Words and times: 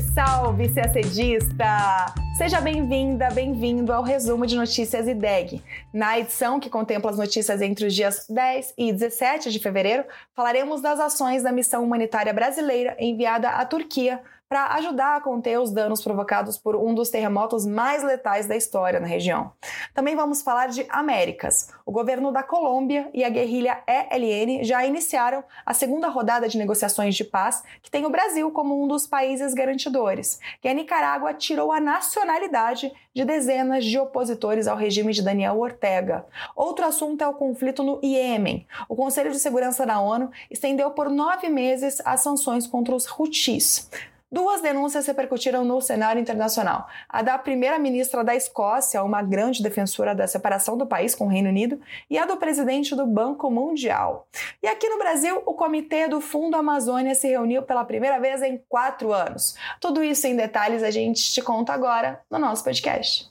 salve, 0.00 0.68
CACDista! 0.70 2.14
Seja 2.38 2.62
bem-vinda, 2.62 3.28
bem-vindo 3.30 3.92
ao 3.92 4.02
resumo 4.02 4.46
de 4.46 4.56
notícias 4.56 5.06
IDEG. 5.06 5.62
Na 5.92 6.18
edição 6.18 6.58
que 6.58 6.70
contempla 6.70 7.10
as 7.10 7.18
notícias 7.18 7.60
entre 7.60 7.86
os 7.86 7.94
dias 7.94 8.26
10 8.26 8.72
e 8.78 8.90
17 8.90 9.50
de 9.50 9.58
fevereiro, 9.58 10.04
falaremos 10.34 10.80
das 10.80 10.98
ações 10.98 11.42
da 11.42 11.52
missão 11.52 11.84
humanitária 11.84 12.32
brasileira 12.32 12.96
enviada 12.98 13.50
à 13.50 13.66
Turquia 13.66 14.22
para 14.52 14.74
ajudar 14.74 15.16
a 15.16 15.20
conter 15.22 15.58
os 15.58 15.70
danos 15.70 16.02
provocados 16.04 16.58
por 16.58 16.76
um 16.76 16.94
dos 16.94 17.08
terremotos 17.08 17.64
mais 17.64 18.02
letais 18.02 18.46
da 18.46 18.54
história 18.54 19.00
na 19.00 19.06
região. 19.06 19.50
Também 19.94 20.14
vamos 20.14 20.42
falar 20.42 20.66
de 20.66 20.84
Américas. 20.90 21.70
O 21.86 21.90
governo 21.90 22.30
da 22.30 22.42
Colômbia 22.42 23.08
e 23.14 23.24
a 23.24 23.30
guerrilha 23.30 23.82
ELN 23.88 24.62
já 24.62 24.84
iniciaram 24.84 25.42
a 25.64 25.72
segunda 25.72 26.08
rodada 26.08 26.50
de 26.50 26.58
negociações 26.58 27.14
de 27.14 27.24
paz, 27.24 27.62
que 27.82 27.90
tem 27.90 28.04
o 28.04 28.10
Brasil 28.10 28.50
como 28.50 28.84
um 28.84 28.86
dos 28.86 29.06
países 29.06 29.54
garantidores. 29.54 30.38
E 30.62 30.68
a 30.68 30.74
Nicarágua 30.74 31.32
tirou 31.32 31.72
a 31.72 31.80
nacionalidade 31.80 32.92
de 33.14 33.24
dezenas 33.24 33.86
de 33.86 33.98
opositores 33.98 34.66
ao 34.66 34.76
regime 34.76 35.14
de 35.14 35.22
Daniel 35.22 35.58
Ortega. 35.58 36.26
Outro 36.54 36.84
assunto 36.84 37.22
é 37.22 37.26
o 37.26 37.32
conflito 37.32 37.82
no 37.82 37.98
Iêmen. 38.02 38.66
O 38.86 38.94
Conselho 38.94 39.30
de 39.30 39.38
Segurança 39.38 39.86
da 39.86 39.98
ONU 39.98 40.30
estendeu 40.50 40.90
por 40.90 41.08
nove 41.08 41.48
meses 41.48 42.02
as 42.04 42.20
sanções 42.20 42.66
contra 42.66 42.94
os 42.94 43.06
Houthis. 43.06 43.88
Duas 44.32 44.62
denúncias 44.62 45.06
repercutiram 45.06 45.62
no 45.62 45.78
cenário 45.82 46.18
internacional. 46.18 46.88
A 47.06 47.20
da 47.20 47.36
primeira-ministra 47.36 48.24
da 48.24 48.34
Escócia, 48.34 49.04
uma 49.04 49.20
grande 49.20 49.62
defensora 49.62 50.14
da 50.14 50.26
separação 50.26 50.74
do 50.78 50.86
país 50.86 51.14
com 51.14 51.26
o 51.26 51.28
Reino 51.28 51.50
Unido, 51.50 51.78
e 52.08 52.16
a 52.16 52.24
do 52.24 52.38
presidente 52.38 52.96
do 52.96 53.06
Banco 53.06 53.50
Mundial. 53.50 54.26
E 54.62 54.66
aqui 54.66 54.88
no 54.88 54.96
Brasil, 54.96 55.42
o 55.44 55.52
comitê 55.52 56.08
do 56.08 56.18
Fundo 56.18 56.56
Amazônia 56.56 57.14
se 57.14 57.28
reuniu 57.28 57.62
pela 57.62 57.84
primeira 57.84 58.18
vez 58.18 58.40
em 58.40 58.58
quatro 58.70 59.12
anos. 59.12 59.54
Tudo 59.78 60.02
isso 60.02 60.26
em 60.26 60.34
detalhes 60.34 60.82
a 60.82 60.90
gente 60.90 61.30
te 61.30 61.42
conta 61.42 61.74
agora 61.74 62.22
no 62.30 62.38
nosso 62.38 62.64
podcast. 62.64 63.30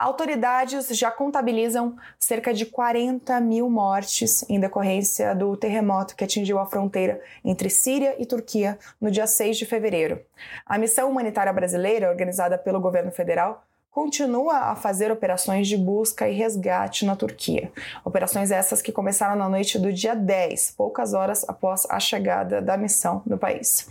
Autoridades 0.00 0.88
já 0.96 1.10
contabilizam 1.10 1.94
cerca 2.18 2.54
de 2.54 2.64
40 2.64 3.38
mil 3.38 3.68
mortes 3.68 4.42
em 4.48 4.58
decorrência 4.58 5.34
do 5.34 5.54
terremoto 5.58 6.16
que 6.16 6.24
atingiu 6.24 6.58
a 6.58 6.64
fronteira 6.64 7.20
entre 7.44 7.68
Síria 7.68 8.16
e 8.18 8.24
Turquia 8.24 8.78
no 8.98 9.10
dia 9.10 9.26
6 9.26 9.58
de 9.58 9.66
fevereiro. 9.66 10.18
A 10.64 10.78
missão 10.78 11.10
humanitária 11.10 11.52
brasileira, 11.52 12.08
organizada 12.08 12.56
pelo 12.56 12.80
governo 12.80 13.12
federal, 13.12 13.62
continua 13.90 14.70
a 14.70 14.76
fazer 14.76 15.10
operações 15.10 15.66
de 15.66 15.76
busca 15.76 16.28
e 16.28 16.34
resgate 16.34 17.04
na 17.04 17.16
Turquia. 17.16 17.72
Operações 18.04 18.52
essas 18.52 18.80
que 18.80 18.92
começaram 18.92 19.34
na 19.34 19.48
noite 19.48 19.80
do 19.80 19.92
dia 19.92 20.14
10, 20.14 20.74
poucas 20.76 21.12
horas 21.12 21.44
após 21.48 21.86
a 21.90 21.98
chegada 21.98 22.62
da 22.62 22.76
missão 22.76 23.20
no 23.26 23.36
país. 23.36 23.88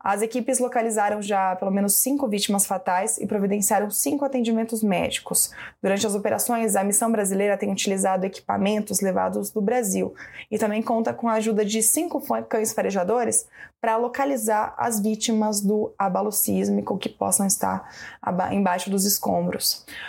As 0.00 0.22
equipes 0.22 0.58
localizaram 0.58 1.20
já 1.20 1.54
pelo 1.56 1.70
menos 1.70 1.94
cinco 1.96 2.26
vítimas 2.26 2.64
fatais 2.64 3.18
e 3.18 3.26
providenciaram 3.26 3.90
cinco 3.90 4.24
atendimentos 4.24 4.82
médicos. 4.82 5.50
Durante 5.82 6.06
as 6.06 6.14
operações, 6.14 6.74
a 6.74 6.82
missão 6.82 7.12
brasileira 7.12 7.58
tem 7.58 7.70
utilizado 7.70 8.24
equipamentos 8.24 9.00
levados 9.00 9.50
do 9.50 9.60
Brasil 9.60 10.14
e 10.50 10.56
também 10.56 10.82
conta 10.82 11.12
com 11.12 11.28
a 11.28 11.34
ajuda 11.34 11.62
de 11.62 11.82
cinco 11.82 12.22
cães 12.48 12.72
farejadores 12.72 13.46
para 13.82 13.96
localizar 13.96 14.74
as 14.78 15.00
vítimas 15.00 15.60
do 15.60 15.92
abalo 15.98 16.30
sísmico 16.30 16.96
que 16.96 17.08
possam 17.08 17.44
estar 17.44 17.92
embaixo 18.52 18.88
dos 18.88 19.04
escombros. 19.04 19.41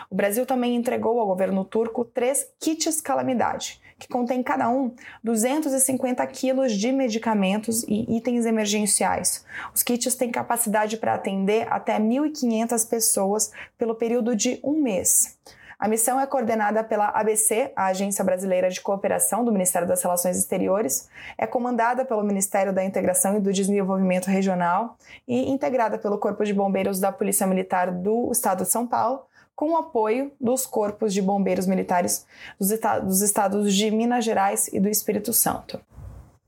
O 0.09 0.15
Brasil 0.15 0.45
também 0.45 0.75
entregou 0.75 1.19
ao 1.19 1.27
governo 1.27 1.63
turco 1.65 2.05
três 2.05 2.47
kits 2.59 3.01
calamidade, 3.01 3.81
que 3.97 4.07
contém 4.07 4.43
cada 4.43 4.69
um 4.69 4.93
250 5.23 6.25
quilos 6.27 6.73
de 6.73 6.91
medicamentos 6.91 7.83
e 7.83 8.17
itens 8.17 8.45
emergenciais. 8.45 9.45
Os 9.73 9.83
kits 9.83 10.15
têm 10.15 10.31
capacidade 10.31 10.97
para 10.97 11.13
atender 11.13 11.67
até 11.71 11.99
1.500 11.99 12.89
pessoas 12.89 13.51
pelo 13.77 13.95
período 13.95 14.35
de 14.35 14.59
um 14.63 14.81
mês. 14.81 15.37
A 15.83 15.87
missão 15.89 16.17
é 16.17 16.25
coordenada 16.25 16.81
pela 16.81 17.07
ABC, 17.07 17.73
a 17.75 17.87
Agência 17.87 18.23
Brasileira 18.23 18.69
de 18.69 18.79
Cooperação 18.79 19.43
do 19.43 19.51
Ministério 19.51 19.85
das 19.85 20.01
Relações 20.01 20.37
Exteriores, 20.37 21.09
é 21.37 21.45
comandada 21.45 22.05
pelo 22.05 22.23
Ministério 22.23 22.71
da 22.71 22.85
Integração 22.85 23.35
e 23.35 23.41
do 23.41 23.51
Desenvolvimento 23.51 24.27
Regional 24.27 24.95
e 25.27 25.51
integrada 25.51 25.97
pelo 25.97 26.17
Corpo 26.17 26.45
de 26.45 26.53
Bombeiros 26.53 27.01
da 27.01 27.11
Polícia 27.11 27.45
Militar 27.45 27.91
do 27.91 28.31
Estado 28.31 28.63
de 28.63 28.71
São 28.71 28.87
Paulo, 28.87 29.25
com 29.53 29.71
o 29.71 29.75
apoio 29.75 30.31
dos 30.39 30.65
corpos 30.65 31.13
de 31.13 31.21
bombeiros 31.21 31.67
militares 31.67 32.25
dos, 32.57 32.69
dos 33.03 33.21
estados 33.21 33.75
de 33.75 33.91
Minas 33.91 34.23
Gerais 34.23 34.69
e 34.69 34.79
do 34.79 34.87
Espírito 34.87 35.33
Santo. 35.33 35.81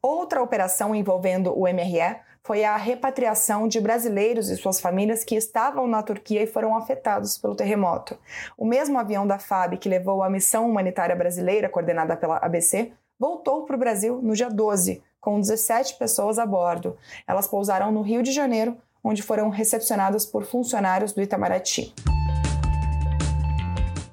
Outra 0.01 0.41
operação 0.41 0.95
envolvendo 0.95 1.51
o 1.51 1.63
MRE 1.63 2.21
foi 2.45 2.63
a 2.63 2.77
repatriação 2.77 3.67
de 3.67 3.81
brasileiros 3.81 4.51
e 4.51 4.55
suas 4.55 4.79
famílias 4.79 5.23
que 5.23 5.35
estavam 5.35 5.87
na 5.87 6.03
Turquia 6.03 6.43
e 6.43 6.47
foram 6.47 6.77
afetados 6.77 7.39
pelo 7.39 7.55
terremoto. 7.55 8.15
O 8.55 8.67
mesmo 8.67 8.99
avião 8.99 9.25
da 9.25 9.39
FAB 9.39 9.77
que 9.77 9.89
levou 9.89 10.21
a 10.21 10.29
missão 10.29 10.69
humanitária 10.69 11.15
brasileira, 11.15 11.67
coordenada 11.67 12.15
pela 12.15 12.37
ABC, 12.37 12.91
voltou 13.19 13.65
para 13.65 13.75
o 13.75 13.79
Brasil 13.79 14.21
no 14.21 14.35
dia 14.35 14.47
12, 14.47 15.01
com 15.19 15.39
17 15.39 15.95
pessoas 15.95 16.37
a 16.37 16.45
bordo. 16.45 16.95
Elas 17.27 17.47
pousaram 17.47 17.91
no 17.91 18.03
Rio 18.03 18.21
de 18.21 18.31
Janeiro, 18.31 18.77
onde 19.03 19.23
foram 19.23 19.49
recepcionadas 19.49 20.23
por 20.23 20.45
funcionários 20.45 21.13
do 21.13 21.23
Itamaraty. 21.23 21.95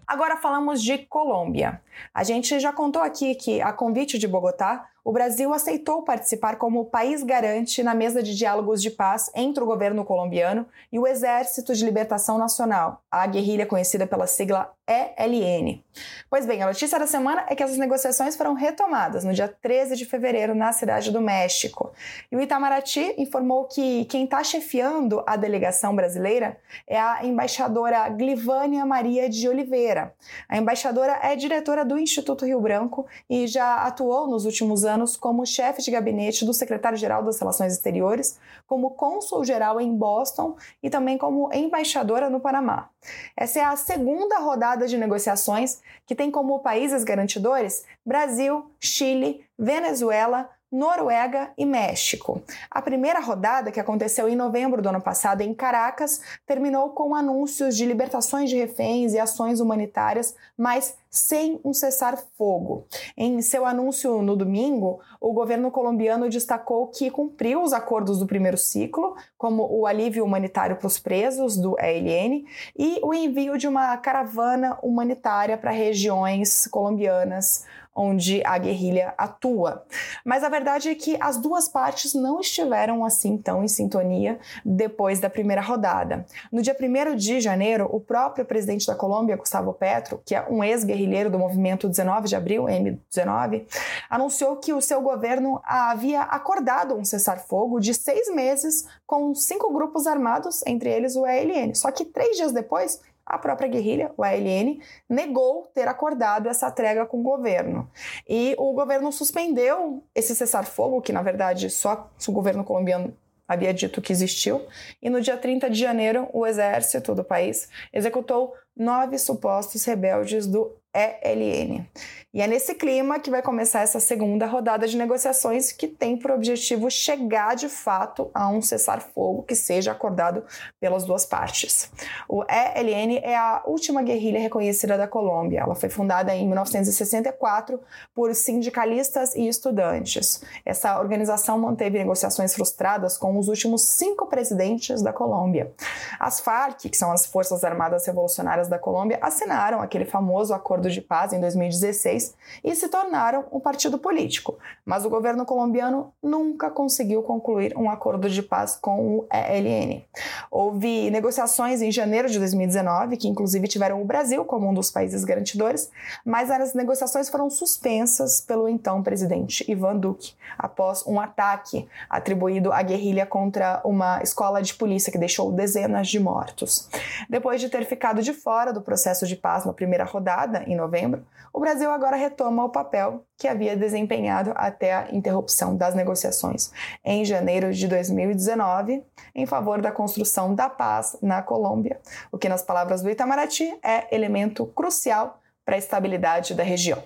Agora 0.07 0.39
falamos 0.39 0.83
de 0.83 0.99
Colômbia. 0.99 1.83
A 2.15 2.25
gente 2.25 2.59
já 2.61 2.73
contou 2.73 3.03
aqui 3.03 3.35
que, 3.35 3.61
a 3.61 3.73
convite 3.75 4.19
de 4.19 4.27
Bogotá, 4.27 4.89
o 5.05 5.13
Brasil 5.13 5.53
aceitou 5.53 6.03
participar 6.03 6.57
como 6.57 6.85
país 6.85 7.25
garante 7.25 7.83
na 7.83 7.93
mesa 7.93 8.23
de 8.23 8.37
diálogos 8.37 8.81
de 8.81 8.91
paz 8.91 9.31
entre 9.35 9.63
o 9.63 9.67
governo 9.67 10.05
colombiano 10.05 10.65
e 10.93 10.99
o 10.99 11.07
Exército 11.07 11.75
de 11.75 11.85
Libertação 11.85 12.39
Nacional, 12.39 13.03
a 13.11 13.27
guerrilha 13.27 13.67
conhecida 13.67 14.07
pela 14.07 14.29
sigla 14.29 14.73
ELN. 14.87 15.83
Pois 16.31 16.47
bem, 16.47 16.63
a 16.63 16.67
notícia 16.67 16.99
da 16.99 17.07
semana 17.07 17.45
é 17.49 17.55
que 17.55 17.63
essas 17.63 17.79
negociações 17.79 18.37
foram 18.37 18.55
retomadas 18.55 19.25
no 19.25 19.33
dia 19.33 19.49
13 19.49 19.97
de 19.97 20.05
fevereiro 20.05 20.55
na 20.55 20.73
cidade 20.73 21.11
do 21.11 21.21
México. 21.21 21.93
E 22.31 22.37
o 22.37 22.41
Itamaraty 22.41 23.15
informou 23.19 23.65
que 23.65 24.05
quem 24.05 24.25
está 24.25 24.43
chefiando 24.45 25.23
a 25.27 25.37
delegação 25.37 25.95
brasileira 25.97 26.59
é 26.87 26.99
a 26.99 27.25
embaixadora 27.25 28.09
Glivânia 28.09 28.87
Maria 28.87 29.29
de 29.29 29.49
Oliveira. 29.49 30.15
A 30.49 30.57
embaixadora 30.57 31.19
é 31.23 31.35
diretora 31.35 31.85
do 31.85 31.99
Instituto 31.99 32.45
Rio 32.47 32.61
Branco 32.61 33.07
e 33.29 33.47
já 33.47 33.83
atuou 33.83 34.29
nos 34.29 34.45
últimos 34.45 34.85
anos 34.85 34.92
anos 34.93 35.17
como 35.17 35.47
chefe 35.47 35.83
de 35.83 35.91
gabinete 35.91 36.45
do 36.45 36.55
secretário-geral 36.55 37.23
das 37.23 37.39
Relações 37.39 37.73
Exteriores, 37.73 38.39
como 38.67 38.91
cônsul-geral 38.91 39.81
em 39.81 39.97
Boston 39.97 40.57
e 40.83 40.91
também 40.91 41.19
como 41.19 41.53
embaixadora 41.53 42.29
no 42.31 42.41
Panamá. 42.41 42.89
Essa 43.37 43.59
é 43.61 43.65
a 43.65 43.77
segunda 43.77 44.39
rodada 44.39 44.87
de 44.87 44.97
negociações 44.97 45.81
que 46.07 46.15
tem 46.15 46.31
como 46.31 46.61
países 46.61 47.05
garantidores 47.05 47.85
Brasil, 48.05 48.71
Chile, 48.79 49.45
Venezuela, 49.59 50.49
Noruega 50.73 51.53
e 51.59 51.67
México. 51.67 52.43
A 52.71 52.81
primeira 52.81 53.21
rodada, 53.21 53.71
que 53.71 53.79
aconteceu 53.79 54.27
em 54.27 54.35
novembro 54.35 54.81
do 54.81 54.89
ano 54.89 55.03
passado 55.03 55.43
em 55.43 55.53
Caracas, 55.53 56.23
terminou 56.47 56.91
com 56.91 57.15
anúncios 57.15 57.77
de 57.77 57.85
libertações 57.85 58.49
de 58.49 58.57
reféns 58.57 59.13
e 59.13 59.19
ações 59.19 59.61
humanitárias, 59.61 60.35
mas 60.57 60.97
sem 61.13 61.61
um 61.63 61.75
cessar-fogo. 61.75 62.87
Em 63.15 63.43
seu 63.43 63.67
anúncio 63.67 64.23
no 64.23 64.35
domingo, 64.35 64.99
o 65.21 65.35
governo 65.35 65.71
colombiano 65.71 66.31
destacou 66.31 66.87
que 66.87 67.11
cumpriu 67.11 67.63
os 67.63 67.75
acordos 67.75 68.19
do 68.19 68.27
primeiro 68.27 68.57
ciclo, 68.57 69.15
como 69.37 69.69
o 69.71 69.87
alívio 69.87 70.25
humanitário 70.25 70.77
para 70.77 70.87
os 70.87 70.99
presos 70.99 71.59
do 71.59 71.79
ELN 71.79 72.47
e 72.79 72.99
o 73.03 73.13
envio 73.13 73.59
de 73.59 73.69
uma 73.69 73.95
caravana 73.99 74.79
humanitária 74.83 75.59
para 75.59 75.71
regiões 75.71 76.67
colombianas 76.67 77.67
onde 77.95 78.43
a 78.45 78.57
guerrilha 78.57 79.15
atua. 79.19 79.85
Mas 80.25 80.43
a 80.43 80.49
verdade 80.49 80.89
é 80.89 80.95
que 80.95 81.17
as 81.21 81.37
duas 81.37 81.69
partes 81.69 82.15
não 82.15 82.41
estiveram 82.41 83.05
assim 83.05 83.37
tão 83.37 83.63
em 83.63 83.69
sintonia 83.69 84.39
depois 84.65 85.21
da 85.21 85.29
primeira 85.29 85.61
rodada. 85.61 86.25
No 86.51 86.63
dia 86.63 86.75
1 86.79 87.17
de 87.17 87.41
janeiro, 87.41 87.89
o 87.93 88.01
próprio 88.01 88.45
presidente 88.45 88.87
da 88.87 88.95
Colômbia, 88.95 89.37
Gustavo 89.37 89.73
Petro, 89.75 90.23
que 90.25 90.35
é 90.35 90.47
um 90.49 90.65
ex-guerrilheiro 90.65 91.02
do 91.31 91.39
movimento 91.39 91.89
19 91.89 92.29
de 92.29 92.37
abril, 92.37 92.65
M19, 92.65 93.67
anunciou 94.09 94.57
que 94.57 94.73
o 94.73 94.81
seu 94.81 95.01
governo 95.01 95.61
havia 95.65 96.23
acordado 96.23 96.95
um 96.95 97.05
cessar-fogo 97.05 97.81
de 97.81 97.95
seis 97.95 98.33
meses 98.35 98.87
com 99.07 99.35
cinco 99.35 99.73
grupos 99.73 100.07
armados, 100.07 100.63
entre 100.67 100.91
eles 100.91 101.17
o 101.17 101.27
ELN. 101.27 101.75
Só 101.75 101.91
que 101.91 102.05
três 102.05 102.37
dias 102.37 102.53
depois, 102.53 103.01
a 103.25 103.39
própria 103.39 103.69
guerrilha, 103.69 104.13
o 104.17 104.25
ALN, 104.25 104.81
negou 105.09 105.67
ter 105.75 105.89
acordado 105.89 106.49
essa 106.49 106.71
trégua 106.71 107.07
com 107.07 107.21
o 107.21 107.23
governo. 107.23 107.89
E 108.29 108.55
o 108.59 108.73
governo 108.73 109.13
suspendeu 109.13 110.03
esse 110.15 110.35
cessar-fogo, 110.35 111.01
que 111.01 111.13
na 111.13 111.23
verdade 111.23 111.71
só 111.71 112.11
o 112.27 112.33
governo 112.33 112.65
colombiano 112.65 113.17
havia 113.47 113.75
dito 113.75 114.01
que 114.01 114.13
existiu, 114.13 114.67
e 115.01 115.11
no 115.11 115.21
dia 115.21 115.37
30 115.37 115.69
de 115.69 115.79
janeiro 115.79 116.29
o 116.33 116.47
exército 116.47 117.15
do 117.15 117.23
país 117.23 117.69
executou 117.93 118.55
nove 118.77 119.19
supostos 119.19 119.85
rebeldes 119.85 120.47
do 120.47 120.75
ELN. 120.95 121.87
E 122.35 122.41
é 122.41 122.47
nesse 122.47 122.75
clima 122.75 123.21
que 123.21 123.31
vai 123.31 123.43
começar 123.43 123.81
essa 123.81 124.01
segunda 124.01 124.47
rodada 124.47 124.89
de 124.89 124.97
negociações 124.97 125.71
que 125.71 125.87
tem 125.87 126.17
por 126.17 126.31
objetivo 126.31 126.91
chegar 126.91 127.55
de 127.55 127.69
fato 127.69 128.31
a 128.33 128.49
um 128.49 128.63
cessar-fogo 128.63 129.43
que 129.43 129.55
seja 129.55 129.93
acordado 129.93 130.43
pelas 130.81 131.05
duas 131.05 131.27
partes. 131.27 131.91
O 132.27 132.43
ELN 132.45 133.19
é 133.23 133.37
a 133.37 133.63
última 133.67 134.03
guerrilha 134.03 134.41
reconhecida 134.41 134.97
da 134.97 135.07
Colômbia. 135.07 135.61
Ela 135.61 135.75
foi 135.75 135.91
fundada 135.91 136.35
em 136.35 136.47
1964 136.47 137.79
por 138.15 138.35
sindicalistas 138.35 139.35
e 139.35 139.47
estudantes. 139.47 140.43
Essa 140.65 140.99
organização 140.99 141.59
manteve 141.59 141.99
negociações 141.99 142.55
frustradas 142.55 143.19
com 143.19 143.39
os 143.39 143.49
últimos 143.49 143.83
cinco 143.83 144.27
presidentes 144.27 145.03
da 145.03 145.13
Colômbia. 145.13 145.71
As 146.19 146.41
FARC, 146.41 146.89
que 146.89 146.97
são 146.97 147.13
as 147.13 147.27
Forças 147.27 147.63
Armadas 147.63 148.07
Revolucionárias 148.07 148.69
da 148.69 148.79
Colômbia, 148.79 149.19
assinaram 149.21 149.83
aquele 149.83 150.07
famoso 150.07 150.55
acordo 150.55 150.82
de 150.91 151.01
paz 151.01 151.33
em 151.33 151.41
2016 151.41 152.35
e 152.63 152.75
se 152.75 152.89
tornaram 152.89 153.45
um 153.53 153.61
partido 153.61 153.99
político. 153.99 154.59
Mas 154.85 155.05
o 155.05 155.11
governo 155.11 155.45
colombiano 155.45 156.13
nunca 156.23 156.71
conseguiu 156.71 157.23
concluir 157.23 157.77
um 157.77 157.91
acordo 157.91 158.29
de 158.29 158.43
paz 158.43 158.79
com 158.81 159.19
o 159.19 159.27
ELN. 159.33 160.03
Houve 160.51 161.11
negociações 161.11 161.83
em 161.83 161.91
janeiro 161.91 162.29
de 162.29 162.39
2019, 162.39 163.17
que 163.17 163.29
inclusive 163.29 163.69
tiveram 163.69 164.01
o 164.01 164.05
Brasil 164.05 164.45
como 164.45 164.69
um 164.69 164.75
dos 164.75 164.91
países 164.91 165.25
garantidores, 165.25 165.91
mas 166.25 166.51
as 166.51 166.75
negociações 166.75 167.29
foram 167.29 167.49
suspensas 167.51 168.41
pelo 168.41 168.69
então 168.69 169.03
presidente 169.03 169.71
Ivan 169.71 169.97
Duque, 169.97 170.35
após 170.59 171.05
um 171.07 171.21
ataque 171.21 171.89
atribuído 172.09 172.73
à 172.73 172.83
guerrilha 172.83 173.27
contra 173.27 173.81
uma 173.85 174.23
escola 174.23 174.63
de 174.63 174.75
polícia 174.75 175.13
que 175.13 175.19
deixou 175.19 175.53
dezenas 175.53 176.09
de 176.09 176.21
mortos. 176.21 176.89
Depois 177.29 177.61
de 177.61 177.69
ter 177.69 177.85
ficado 177.85 178.23
de 178.23 178.33
fora 178.33 178.73
do 178.73 178.81
processo 178.81 179.27
de 179.27 179.37
paz 179.37 179.65
na 179.65 179.73
primeira 179.73 180.05
rodada, 180.05 180.65
em 180.73 180.77
novembro, 180.77 181.25
o 181.53 181.61
Brasil 181.61 181.91
agora 181.91 182.17
retoma 182.17 182.65
o 182.65 182.71
papel 182.71 183.25
que 183.37 183.47
havia 183.47 183.77
desempenhado 183.77 184.53
até 184.57 184.95
a 184.95 185.09
interrupção 185.13 185.77
das 185.77 185.95
negociações 185.95 186.73
em 187.05 187.25
janeiro 187.25 187.73
de 187.73 187.87
2019 187.87 189.05
em 189.35 189.47
favor 189.47 189.83
da 189.83 189.93
construção 189.93 190.55
da 190.55 190.69
paz 190.71 191.17
na 191.21 191.43
Colômbia, 191.43 192.01
o 192.31 192.39
que, 192.39 192.49
nas 192.49 192.63
palavras 192.63 193.03
do 193.03 193.11
Itamaraty, 193.11 193.79
é 193.83 194.15
elemento 194.15 194.67
crucial 194.67 195.41
para 195.65 195.75
a 195.75 195.79
estabilidade 195.79 196.55
da 196.55 196.63
região. 196.63 197.03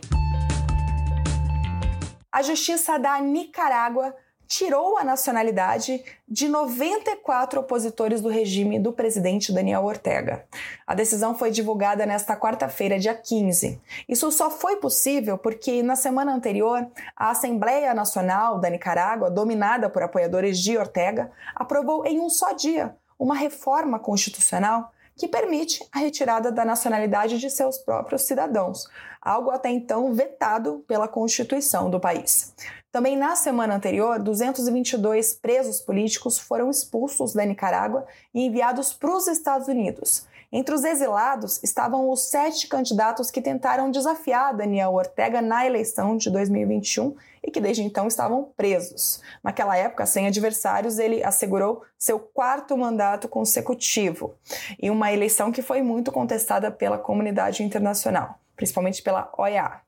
A 2.31 2.43
Justiça 2.43 2.99
da 2.99 3.19
Nicarágua 3.21 4.15
tirou 4.47 4.97
a 4.97 5.05
nacionalidade 5.05 6.05
de 6.29 6.49
94 6.49 7.61
opositores 7.61 8.21
do 8.21 8.29
regime 8.29 8.79
do 8.79 8.93
presidente 8.93 9.53
Daniel 9.53 9.85
Ortega. 9.85 10.45
A 10.87 10.95
decisão 10.95 11.37
foi 11.37 11.51
divulgada 11.51 12.07
nesta 12.07 12.37
quarta-feira, 12.37 12.97
dia 12.97 13.13
15. 13.13 13.81
Isso 14.09 14.31
só 14.31 14.49
foi 14.51 14.77
possível 14.77 15.37
porque, 15.37 15.83
na 15.83 15.97
semana 15.97 16.33
anterior, 16.33 16.87
a 17.17 17.31
Assembleia 17.31 17.93
Nacional 17.93 18.61
da 18.61 18.71
Nicarágua, 18.71 19.29
dominada 19.29 19.91
por 19.91 20.05
apoiadores 20.05 20.61
de 20.61 20.79
Ortega, 20.79 21.33
aprovou 21.57 22.07
em 22.07 22.21
um 22.21 22.31
só 22.31 22.53
dia 22.53 22.95
uma 23.19 23.35
reforma 23.35 23.99
constitucional 23.99 24.93
que 25.17 25.27
permite 25.27 25.83
a 25.91 25.99
retirada 25.99 26.53
da 26.53 26.65
nacionalidade 26.65 27.39
de 27.39 27.51
seus 27.51 27.79
próprios 27.79 28.23
cidadãos, 28.23 28.87
algo 29.21 29.51
até 29.51 29.71
então 29.71 30.13
vetado 30.13 30.85
pela 30.87 31.09
Constituição 31.09 31.91
do 31.91 31.99
país. 31.99 32.55
Também 32.97 33.15
na 33.15 33.37
semana 33.37 33.75
anterior, 33.75 34.19
222 34.19 35.35
presos 35.35 35.83
políticos 35.83 36.39
foram 36.39 36.71
expulsos 36.71 37.35
da 37.35 37.45
Nicarágua 37.45 38.07
e 38.33 38.47
enviados 38.47 38.95
para 38.95 39.15
os 39.15 39.27
Estados 39.27 39.69
Unidos. 39.69 40.27
Entre 40.51 40.75
os 40.75 40.83
exilados 40.83 41.63
estavam 41.63 42.09
os 42.09 42.31
sete 42.31 42.67
candidatos 42.67 43.31
que 43.31 43.43
tentaram 43.43 43.91
desafiar 43.91 44.57
Daniel 44.57 44.95
Ortega 44.95 45.43
na 45.43 45.67
eleição 45.67 46.17
de 46.17 46.31
2021 46.31 47.15
e 47.45 47.51
que 47.51 47.61
desde 47.61 47.83
então 47.83 48.09
estavam 48.09 48.51
presos. 48.57 49.21
Naquela 49.45 49.77
época, 49.77 50.07
sem 50.07 50.27
adversários, 50.27 50.99
ele 50.99 51.23
assegurou 51.23 51.83
seu 51.99 52.19
quarto 52.19 52.79
mandato 52.79 53.29
consecutivo 53.29 54.37
e 54.81 54.91
uma 54.91 55.13
eleição 55.13 55.53
que 55.53 55.61
foi 55.61 55.83
muito 55.83 56.11
contestada 56.11 56.71
pela 56.71 56.97
comunidade 56.97 57.63
internacional 57.63 58.39
principalmente 58.57 59.03
pela 59.03 59.31
OEA. 59.37 59.81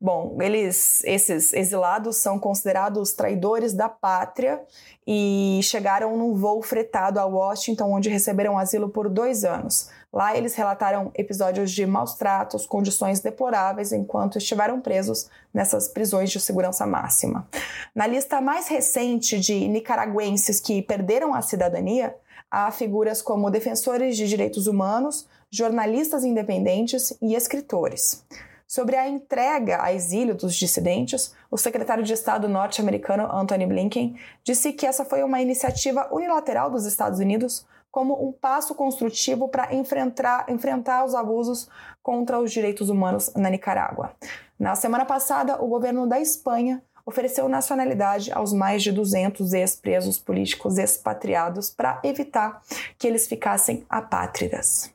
Bom, 0.00 0.38
eles, 0.40 1.02
esses 1.04 1.52
exilados 1.52 2.16
são 2.16 2.38
considerados 2.38 3.12
traidores 3.12 3.72
da 3.72 3.88
pátria 3.88 4.60
e 5.06 5.60
chegaram 5.62 6.16
num 6.16 6.34
voo 6.34 6.62
fretado 6.62 7.20
a 7.20 7.26
Washington, 7.26 7.92
onde 7.92 8.08
receberam 8.08 8.58
asilo 8.58 8.88
por 8.88 9.08
dois 9.08 9.44
anos. 9.44 9.90
Lá 10.12 10.36
eles 10.36 10.54
relataram 10.54 11.12
episódios 11.14 11.70
de 11.70 11.86
maus 11.86 12.14
tratos, 12.14 12.66
condições 12.66 13.20
deploráveis 13.20 13.92
enquanto 13.92 14.38
estiveram 14.38 14.80
presos 14.80 15.28
nessas 15.54 15.86
prisões 15.86 16.30
de 16.30 16.40
segurança 16.40 16.84
máxima. 16.84 17.46
Na 17.94 18.06
lista 18.06 18.40
mais 18.40 18.66
recente 18.68 19.38
de 19.38 19.68
nicaragüenses 19.68 20.58
que 20.58 20.82
perderam 20.82 21.32
a 21.34 21.42
cidadania, 21.42 22.16
há 22.50 22.70
figuras 22.72 23.22
como 23.22 23.50
defensores 23.50 24.16
de 24.16 24.26
direitos 24.26 24.66
humanos, 24.66 25.28
jornalistas 25.50 26.24
independentes 26.24 27.16
e 27.20 27.34
escritores. 27.34 28.24
Sobre 28.66 28.94
a 28.94 29.08
entrega 29.08 29.82
a 29.82 29.92
exílio 29.92 30.32
dos 30.34 30.54
dissidentes, 30.54 31.34
o 31.50 31.56
secretário 31.58 32.04
de 32.04 32.12
Estado 32.12 32.48
norte-americano 32.48 33.24
Anthony 33.24 33.66
Blinken 33.66 34.16
disse 34.44 34.72
que 34.72 34.86
essa 34.86 35.04
foi 35.04 35.24
uma 35.24 35.42
iniciativa 35.42 36.08
unilateral 36.12 36.70
dos 36.70 36.86
Estados 36.86 37.18
Unidos 37.18 37.66
como 37.90 38.14
um 38.24 38.30
passo 38.30 38.72
construtivo 38.74 39.48
para 39.48 39.74
enfrentar, 39.74 40.46
enfrentar 40.48 41.04
os 41.04 41.16
abusos 41.16 41.68
contra 42.00 42.38
os 42.38 42.52
direitos 42.52 42.88
humanos 42.88 43.32
na 43.34 43.50
Nicarágua. 43.50 44.12
Na 44.56 44.76
semana 44.76 45.04
passada, 45.04 45.60
o 45.60 45.66
governo 45.66 46.06
da 46.06 46.20
Espanha 46.20 46.80
ofereceu 47.04 47.48
nacionalidade 47.48 48.30
aos 48.30 48.52
mais 48.52 48.84
de 48.84 48.92
200 48.92 49.52
ex-presos 49.52 50.16
políticos 50.16 50.78
expatriados 50.78 51.70
para 51.70 52.00
evitar 52.04 52.62
que 52.96 53.08
eles 53.08 53.26
ficassem 53.26 53.84
apátridas. 53.88 54.92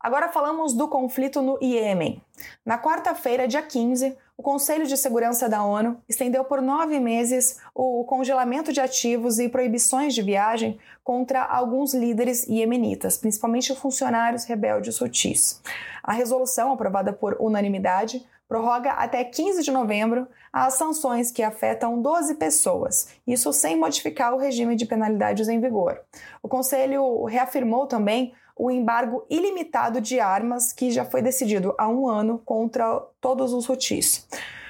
Agora 0.00 0.30
falamos 0.30 0.72
do 0.72 0.88
conflito 0.88 1.42
no 1.42 1.58
Iêmen. 1.60 2.22
Na 2.64 2.78
quarta-feira, 2.78 3.46
dia 3.46 3.60
15, 3.60 4.16
o 4.34 4.42
Conselho 4.42 4.86
de 4.86 4.96
Segurança 4.96 5.46
da 5.46 5.62
ONU 5.62 5.98
estendeu 6.08 6.42
por 6.42 6.62
nove 6.62 6.98
meses 6.98 7.60
o 7.74 8.02
congelamento 8.04 8.72
de 8.72 8.80
ativos 8.80 9.38
e 9.38 9.50
proibições 9.50 10.14
de 10.14 10.22
viagem 10.22 10.78
contra 11.04 11.44
alguns 11.44 11.92
líderes 11.92 12.46
iemenitas, 12.48 13.18
principalmente 13.18 13.74
funcionários 13.74 14.44
rebeldes 14.44 14.98
hutis. 15.02 15.60
A 16.02 16.14
resolução, 16.14 16.72
aprovada 16.72 17.12
por 17.12 17.36
unanimidade, 17.38 18.26
prorroga 18.48 18.92
até 18.92 19.22
15 19.22 19.62
de 19.62 19.70
novembro 19.70 20.26
as 20.50 20.74
sanções 20.74 21.30
que 21.30 21.42
afetam 21.42 22.00
12 22.00 22.36
pessoas, 22.36 23.08
isso 23.26 23.52
sem 23.52 23.76
modificar 23.76 24.32
o 24.32 24.38
regime 24.38 24.76
de 24.76 24.86
penalidades 24.86 25.46
em 25.46 25.60
vigor. 25.60 26.00
O 26.42 26.48
Conselho 26.48 27.22
reafirmou 27.24 27.86
também 27.86 28.32
o 28.60 28.70
embargo 28.70 29.24
ilimitado 29.30 30.02
de 30.02 30.20
armas 30.20 30.70
que 30.70 30.90
já 30.90 31.02
foi 31.02 31.22
decidido 31.22 31.74
há 31.78 31.88
um 31.88 32.06
ano 32.06 32.38
contra 32.44 33.00
todos 33.18 33.54
os 33.54 33.66
Houthis. 33.66 34.28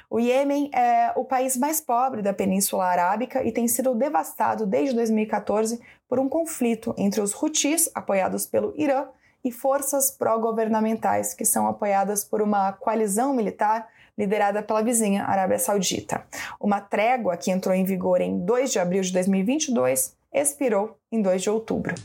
O 0.09 0.17
Iêmen 0.17 0.71
é 0.73 1.11
o 1.13 1.25
país 1.25 1.57
mais 1.57 1.81
pobre 1.81 2.21
da 2.21 2.31
Península 2.31 2.85
Arábica 2.85 3.43
e 3.43 3.51
tem 3.51 3.67
sido 3.67 3.93
devastado 3.93 4.65
desde 4.65 4.95
2014 4.95 5.81
por 6.07 6.19
um 6.19 6.29
conflito 6.29 6.95
entre 6.97 7.19
os 7.19 7.33
Houthis, 7.33 7.91
apoiados 7.93 8.45
pelo 8.45 8.73
Irã, 8.77 9.07
e 9.43 9.51
forças 9.51 10.09
pró-governamentais, 10.11 11.33
que 11.33 11.43
são 11.43 11.67
apoiadas 11.67 12.23
por 12.23 12.41
uma 12.41 12.71
coalizão 12.71 13.33
militar 13.33 13.89
liderada 14.17 14.63
pela 14.63 14.83
vizinha 14.83 15.25
Arábia 15.25 15.59
Saudita. 15.59 16.23
Uma 16.59 16.79
trégua 16.79 17.35
que 17.35 17.51
entrou 17.51 17.75
em 17.75 17.83
vigor 17.83 18.21
em 18.21 18.39
2 18.45 18.71
de 18.71 18.79
abril 18.79 19.01
de 19.01 19.11
2022 19.11 20.15
expirou 20.31 20.97
em 21.11 21.21
2 21.21 21.41
de 21.41 21.49
outubro. 21.49 21.95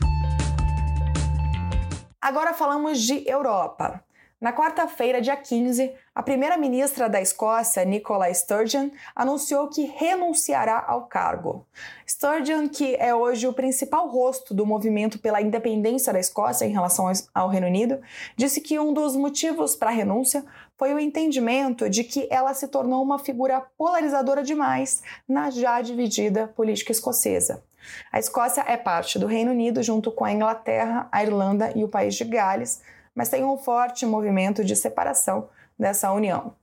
Agora 2.27 2.53
falamos 2.53 2.99
de 2.99 3.23
Europa. 3.25 4.03
Na 4.41 4.51
quarta-feira, 4.51 5.21
dia 5.21 5.37
15, 5.37 5.93
a 6.13 6.21
primeira-ministra 6.21 7.07
da 7.07 7.21
Escócia, 7.21 7.85
Nicola 7.85 8.29
Sturgeon, 8.33 8.89
anunciou 9.15 9.69
que 9.69 9.85
renunciará 9.85 10.83
ao 10.85 11.05
cargo. 11.05 11.65
Sturgeon, 12.05 12.67
que 12.67 12.97
é 12.97 13.15
hoje 13.15 13.47
o 13.47 13.53
principal 13.53 14.09
rosto 14.09 14.53
do 14.53 14.65
movimento 14.65 15.17
pela 15.19 15.41
independência 15.41 16.11
da 16.11 16.19
Escócia 16.19 16.65
em 16.65 16.73
relação 16.73 17.09
ao 17.33 17.47
Reino 17.47 17.67
Unido, 17.67 18.01
disse 18.35 18.59
que 18.59 18.77
um 18.77 18.91
dos 18.91 19.15
motivos 19.15 19.73
para 19.73 19.89
a 19.89 19.93
renúncia 19.93 20.43
foi 20.75 20.93
o 20.93 20.99
entendimento 20.99 21.89
de 21.89 22.03
que 22.03 22.27
ela 22.29 22.53
se 22.53 22.67
tornou 22.67 23.01
uma 23.01 23.19
figura 23.19 23.61
polarizadora 23.77 24.43
demais 24.43 25.01
na 25.25 25.49
já 25.49 25.81
dividida 25.81 26.45
política 26.45 26.91
escocesa. 26.91 27.63
A 28.11 28.19
Escócia 28.19 28.63
é 28.67 28.77
parte 28.77 29.19
do 29.19 29.27
Reino 29.27 29.51
Unido 29.51 29.81
junto 29.83 30.11
com 30.11 30.25
a 30.25 30.31
Inglaterra, 30.31 31.07
a 31.11 31.23
Irlanda 31.23 31.71
e 31.75 31.83
o 31.83 31.87
país 31.87 32.15
de 32.15 32.23
Gales, 32.23 32.81
mas 33.13 33.29
tem 33.29 33.43
um 33.43 33.57
forte 33.57 34.05
movimento 34.05 34.63
de 34.63 34.75
separação 34.75 35.49
dessa 35.77 36.11
união. 36.11 36.53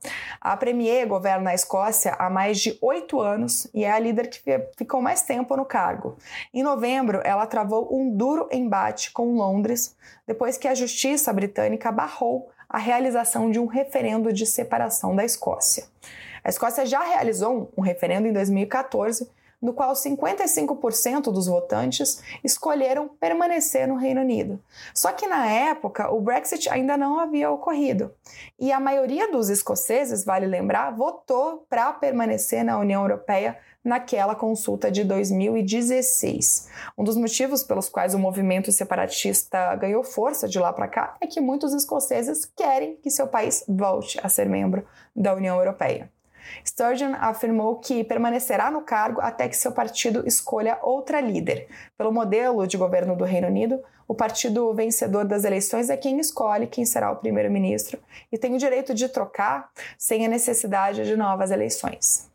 A 0.41 0.57
Premier 0.57 1.07
governa 1.07 1.51
a 1.51 1.53
Escócia 1.53 2.15
há 2.19 2.29
mais 2.29 2.59
de 2.59 2.77
oito 2.81 3.21
anos 3.21 3.67
e 3.73 3.83
é 3.85 3.91
a 3.91 3.99
líder 3.99 4.27
que 4.27 4.41
ficou 4.77 5.01
mais 5.01 5.21
tempo 5.21 5.55
no 5.55 5.65
cargo. 5.65 6.17
Em 6.53 6.61
novembro, 6.61 7.21
ela 7.23 7.47
travou 7.47 7.87
um 7.95 8.15
duro 8.15 8.49
embate 8.51 9.11
com 9.11 9.35
Londres 9.35 9.95
depois 10.27 10.57
que 10.57 10.67
a 10.67 10.75
justiça 10.75 11.31
britânica 11.31 11.91
barrou 11.91 12.49
a 12.67 12.77
realização 12.77 13.49
de 13.49 13.59
um 13.59 13.67
referendo 13.67 14.33
de 14.33 14.45
separação 14.45 15.15
da 15.15 15.23
Escócia. 15.23 15.85
A 16.43 16.49
Escócia 16.49 16.85
já 16.85 17.01
realizou 17.01 17.71
um 17.77 17.81
referendo 17.81 18.27
em 18.27 18.33
2014 18.33 19.29
no 19.65 19.73
qual 19.73 19.93
55% 19.93 21.23
dos 21.31 21.47
votantes 21.47 22.21
escolheram 22.43 23.07
permanecer 23.07 23.87
no 23.87 23.95
Reino 23.95 24.21
Unido. 24.21 24.59
Só 24.93 25.11
que 25.11 25.25
na 25.25 25.47
época 25.47 26.11
o 26.11 26.21
Brexit 26.21 26.69
ainda 26.69 26.95
não 26.95 27.19
havia 27.19 27.49
ocorrido 27.49 28.13
e 28.59 28.71
a 28.71 28.79
maioria 28.79 29.31
dos 29.31 29.49
escoceses, 29.49 30.23
vale 30.23 30.45
lembrar, 30.45 30.91
votou 30.91 31.65
para 31.67 31.91
permanecer 31.93 32.63
na 32.63 32.77
União 32.77 33.01
Europeia 33.01 33.57
naquela 33.83 34.35
consulta 34.35 34.91
de 34.91 35.03
2016. 35.03 36.69
Um 36.97 37.03
dos 37.03 37.17
motivos 37.17 37.63
pelos 37.63 37.89
quais 37.89 38.13
o 38.13 38.19
movimento 38.19 38.71
separatista 38.71 39.75
ganhou 39.75 40.03
força 40.03 40.47
de 40.47 40.59
lá 40.59 40.71
para 40.71 40.87
cá 40.87 41.15
é 41.19 41.27
que 41.27 41.41
muitos 41.41 41.73
escoceses 41.73 42.45
querem 42.45 42.97
que 42.97 43.09
seu 43.09 43.27
país 43.27 43.63
volte 43.67 44.19
a 44.21 44.29
ser 44.29 44.47
membro 44.47 44.85
da 45.15 45.33
União 45.33 45.57
Europeia. 45.57 46.09
Sturgeon 46.65 47.13
afirmou 47.19 47.75
que 47.77 48.03
permanecerá 48.03 48.69
no 48.71 48.81
cargo 48.81 49.21
até 49.21 49.47
que 49.47 49.57
seu 49.57 49.71
partido 49.71 50.27
escolha 50.27 50.79
outra 50.81 51.21
líder. 51.21 51.67
Pelo 51.97 52.11
modelo 52.11 52.67
de 52.67 52.77
governo 52.77 53.15
do 53.15 53.23
Reino 53.23 53.47
Unido, 53.47 53.79
o 54.07 54.13
partido 54.13 54.73
vencedor 54.73 55.25
das 55.25 55.43
eleições 55.43 55.89
é 55.89 55.97
quem 55.97 56.19
escolhe 56.19 56.67
quem 56.67 56.85
será 56.85 57.11
o 57.11 57.15
primeiro-ministro 57.15 57.99
e 58.31 58.37
tem 58.37 58.53
o 58.53 58.59
direito 58.59 58.93
de 58.93 59.09
trocar 59.09 59.69
sem 59.97 60.25
a 60.25 60.29
necessidade 60.29 61.03
de 61.03 61.15
novas 61.15 61.51
eleições. 61.51 62.29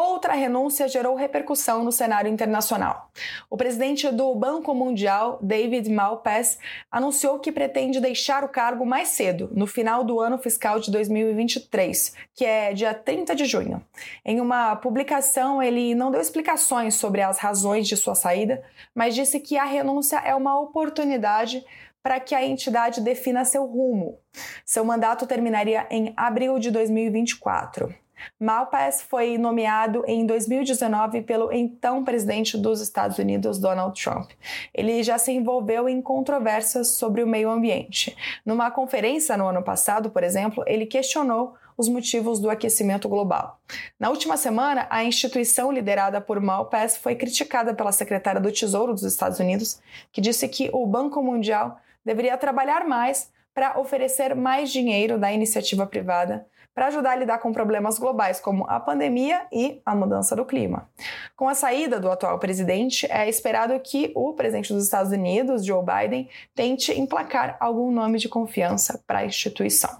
Outra 0.00 0.32
renúncia 0.32 0.86
gerou 0.86 1.16
repercussão 1.16 1.82
no 1.82 1.90
cenário 1.90 2.30
internacional. 2.30 3.10
O 3.50 3.56
presidente 3.56 4.08
do 4.12 4.32
Banco 4.32 4.72
Mundial, 4.72 5.40
David 5.42 5.90
Malpass, 5.90 6.56
anunciou 6.88 7.40
que 7.40 7.50
pretende 7.50 7.98
deixar 7.98 8.44
o 8.44 8.48
cargo 8.48 8.86
mais 8.86 9.08
cedo, 9.08 9.50
no 9.52 9.66
final 9.66 10.04
do 10.04 10.20
ano 10.20 10.38
fiscal 10.38 10.78
de 10.78 10.92
2023, 10.92 12.14
que 12.32 12.44
é 12.44 12.72
dia 12.72 12.94
30 12.94 13.34
de 13.34 13.44
junho. 13.44 13.84
Em 14.24 14.40
uma 14.40 14.76
publicação, 14.76 15.60
ele 15.60 15.96
não 15.96 16.12
deu 16.12 16.20
explicações 16.20 16.94
sobre 16.94 17.20
as 17.20 17.38
razões 17.38 17.88
de 17.88 17.96
sua 17.96 18.14
saída, 18.14 18.62
mas 18.94 19.16
disse 19.16 19.40
que 19.40 19.58
a 19.58 19.64
renúncia 19.64 20.18
é 20.18 20.32
uma 20.32 20.60
oportunidade 20.60 21.64
para 22.04 22.20
que 22.20 22.36
a 22.36 22.46
entidade 22.46 23.00
defina 23.00 23.44
seu 23.44 23.66
rumo. 23.66 24.20
Seu 24.64 24.84
mandato 24.84 25.26
terminaria 25.26 25.88
em 25.90 26.14
abril 26.16 26.56
de 26.60 26.70
2024. 26.70 27.92
Malpass 28.38 29.02
foi 29.02 29.38
nomeado 29.38 30.04
em 30.06 30.24
2019 30.26 31.22
pelo 31.22 31.52
então 31.52 32.04
presidente 32.04 32.56
dos 32.56 32.80
Estados 32.80 33.18
Unidos, 33.18 33.58
Donald 33.58 34.00
Trump. 34.00 34.30
Ele 34.74 35.02
já 35.02 35.18
se 35.18 35.32
envolveu 35.32 35.88
em 35.88 36.00
controvérsias 36.02 36.88
sobre 36.88 37.22
o 37.22 37.26
meio 37.26 37.50
ambiente. 37.50 38.16
Numa 38.44 38.70
conferência 38.70 39.36
no 39.36 39.48
ano 39.48 39.62
passado, 39.62 40.10
por 40.10 40.22
exemplo, 40.22 40.64
ele 40.66 40.86
questionou 40.86 41.54
os 41.78 41.88
motivos 41.88 42.40
do 42.40 42.50
aquecimento 42.50 43.08
global. 43.08 43.60
Na 44.00 44.10
última 44.10 44.36
semana, 44.36 44.88
a 44.90 45.04
instituição 45.04 45.70
liderada 45.70 46.20
por 46.20 46.40
Malpass 46.40 46.96
foi 46.96 47.14
criticada 47.14 47.72
pela 47.72 47.92
secretária 47.92 48.40
do 48.40 48.50
Tesouro 48.50 48.92
dos 48.92 49.04
Estados 49.04 49.38
Unidos, 49.38 49.80
que 50.10 50.20
disse 50.20 50.48
que 50.48 50.68
o 50.72 50.84
Banco 50.84 51.22
Mundial 51.22 51.80
deveria 52.04 52.36
trabalhar 52.36 52.84
mais 52.84 53.30
para 53.54 53.78
oferecer 53.78 54.34
mais 54.34 54.72
dinheiro 54.72 55.18
da 55.18 55.32
iniciativa 55.32 55.86
privada 55.86 56.46
para 56.78 56.86
ajudar 56.86 57.10
a 57.10 57.16
lidar 57.16 57.38
com 57.38 57.52
problemas 57.52 57.98
globais 57.98 58.38
como 58.38 58.64
a 58.68 58.78
pandemia 58.78 59.48
e 59.50 59.82
a 59.84 59.96
mudança 59.96 60.36
do 60.36 60.44
clima. 60.44 60.88
Com 61.34 61.48
a 61.48 61.54
saída 61.54 61.98
do 61.98 62.08
atual 62.08 62.38
presidente, 62.38 63.04
é 63.10 63.28
esperado 63.28 63.76
que 63.80 64.12
o 64.14 64.32
presidente 64.34 64.72
dos 64.72 64.84
Estados 64.84 65.10
Unidos, 65.10 65.66
Joe 65.66 65.84
Biden, 65.84 66.28
tente 66.54 66.92
emplacar 66.92 67.56
algum 67.58 67.90
nome 67.90 68.20
de 68.20 68.28
confiança 68.28 69.02
para 69.08 69.18
a 69.18 69.26
instituição. 69.26 69.90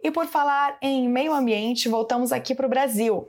E 0.00 0.08
por 0.08 0.26
falar 0.26 0.78
em 0.80 1.08
meio 1.08 1.34
ambiente, 1.34 1.88
voltamos 1.88 2.30
aqui 2.30 2.54
para 2.54 2.66
o 2.66 2.70
Brasil. 2.70 3.28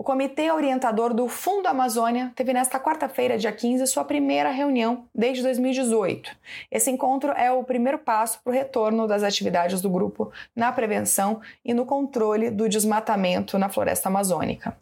O 0.00 0.04
Comitê 0.04 0.52
Orientador 0.52 1.12
do 1.12 1.26
Fundo 1.26 1.66
Amazônia 1.66 2.30
teve 2.36 2.52
nesta 2.52 2.78
quarta-feira, 2.78 3.36
dia 3.36 3.50
15, 3.50 3.84
sua 3.88 4.04
primeira 4.04 4.48
reunião 4.48 5.08
desde 5.12 5.42
2018. 5.42 6.36
Esse 6.70 6.88
encontro 6.88 7.32
é 7.32 7.50
o 7.50 7.64
primeiro 7.64 7.98
passo 7.98 8.40
para 8.40 8.50
o 8.52 8.54
retorno 8.54 9.08
das 9.08 9.24
atividades 9.24 9.80
do 9.80 9.90
grupo 9.90 10.30
na 10.54 10.70
prevenção 10.70 11.40
e 11.64 11.74
no 11.74 11.84
controle 11.84 12.48
do 12.48 12.68
desmatamento 12.68 13.58
na 13.58 13.68
floresta 13.68 14.08
amazônica. 14.08 14.76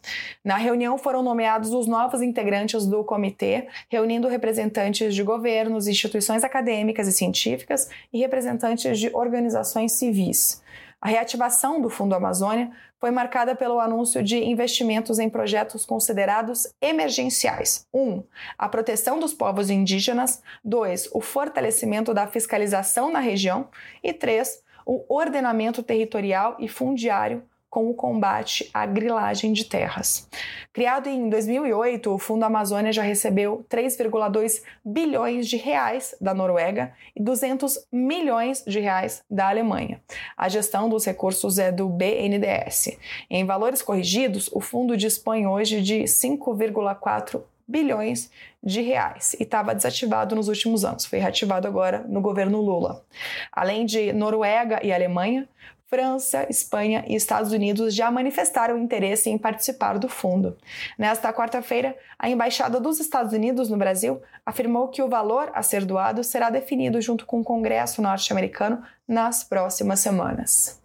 Na 0.45 0.55
reunião 0.55 0.99
foram 0.99 1.23
nomeados 1.23 1.73
os 1.73 1.87
novos 1.87 2.21
integrantes 2.21 2.85
do 2.85 3.03
comitê, 3.03 3.69
reunindo 3.89 4.27
representantes 4.27 5.15
de 5.15 5.23
governos, 5.23 5.87
instituições 5.87 6.43
acadêmicas 6.43 7.07
e 7.07 7.11
científicas 7.11 7.89
e 8.13 8.19
representantes 8.19 8.99
de 8.99 9.09
organizações 9.15 9.93
civis. 9.93 10.61
A 10.99 11.09
reativação 11.09 11.79
do 11.79 11.89
Fundo 11.89 12.15
Amazônia 12.15 12.71
foi 12.99 13.11
marcada 13.11 13.55
pelo 13.55 13.79
anúncio 13.79 14.23
de 14.23 14.43
investimentos 14.43 15.19
em 15.19 15.29
projetos 15.29 15.85
considerados 15.85 16.67
emergenciais. 16.81 17.87
1. 17.93 17.99
Um, 18.01 18.23
a 18.57 18.67
proteção 18.67 19.19
dos 19.19 19.33
povos 19.33 19.69
indígenas. 19.69 20.41
2. 20.63 21.09
O 21.13 21.21
fortalecimento 21.21 22.13
da 22.15 22.25
fiscalização 22.25 23.11
na 23.11 23.19
região. 23.19 23.69
E 24.03 24.11
3. 24.11 24.63
O 24.85 25.05
ordenamento 25.07 25.83
territorial 25.83 26.55
e 26.59 26.67
fundiário 26.67 27.43
com 27.77 27.91
o 27.91 27.93
combate 27.93 28.71
à 28.73 28.87
grilagem 28.87 29.53
de 29.53 29.63
terras. 29.63 30.27
Criado 30.73 31.09
em 31.09 31.29
2008, 31.29 32.11
o 32.11 32.17
Fundo 32.17 32.43
Amazônia 32.43 32.91
já 32.91 33.03
recebeu 33.03 33.63
3,2 33.69 34.63
bilhões 34.83 35.47
de 35.47 35.57
reais 35.57 36.15
da 36.19 36.33
Noruega 36.33 36.91
e 37.15 37.21
200 37.21 37.85
milhões 37.91 38.63
de 38.65 38.79
reais 38.79 39.23
da 39.29 39.49
Alemanha. 39.49 40.01
A 40.35 40.49
gestão 40.49 40.89
dos 40.89 41.05
recursos 41.05 41.59
é 41.59 41.71
do 41.71 41.87
BNDES. 41.87 42.97
Em 43.29 43.45
valores 43.45 43.83
corrigidos, 43.83 44.49
o 44.51 44.59
fundo 44.59 44.97
dispõe 44.97 45.45
hoje 45.45 45.79
de 45.79 45.99
5,4 46.05 47.43
bilhões 47.67 48.31
de 48.63 48.81
reais 48.81 49.35
e 49.35 49.43
estava 49.43 49.75
desativado 49.75 50.35
nos 50.35 50.47
últimos 50.47 50.83
anos. 50.83 51.05
Foi 51.05 51.19
reativado 51.19 51.67
agora 51.67 52.03
no 52.07 52.21
governo 52.21 52.59
Lula. 52.59 53.05
Além 53.51 53.85
de 53.85 54.11
Noruega 54.13 54.79
e 54.83 54.91
Alemanha, 54.91 55.47
França, 55.89 56.45
Espanha 56.49 57.05
e 57.07 57.15
Estados 57.15 57.53
Unidos 57.53 57.95
já 57.95 58.11
manifestaram 58.11 58.77
interesse 58.77 59.29
em 59.29 59.37
participar 59.37 59.97
do 59.97 60.09
fundo. 60.09 60.57
Nesta 60.97 61.31
quarta-feira, 61.31 61.95
a 62.19 62.29
Embaixada 62.29 62.79
dos 62.79 62.99
Estados 62.99 63.31
Unidos 63.31 63.69
no 63.69 63.77
Brasil 63.77 64.21
afirmou 64.45 64.89
que 64.89 65.01
o 65.01 65.07
valor 65.07 65.49
a 65.53 65.63
ser 65.63 65.85
doado 65.85 66.23
será 66.23 66.49
definido 66.49 66.99
junto 66.99 67.25
com 67.25 67.39
o 67.39 67.43
Congresso 67.43 68.01
norte-americano 68.01 68.83
nas 69.07 69.45
próximas 69.45 70.01
semanas. 70.01 70.81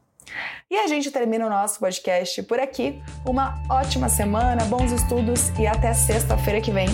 E 0.70 0.76
a 0.76 0.86
gente 0.86 1.10
termina 1.10 1.46
o 1.46 1.50
nosso 1.50 1.80
podcast 1.80 2.42
por 2.44 2.60
aqui. 2.60 3.02
Uma 3.26 3.60
ótima 3.68 4.08
semana, 4.08 4.64
bons 4.64 4.92
estudos 4.92 5.48
e 5.58 5.66
até 5.66 5.92
sexta-feira 5.92 6.60
que 6.60 6.70
vem. 6.70 6.88